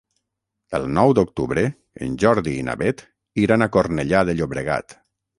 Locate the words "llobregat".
4.41-4.97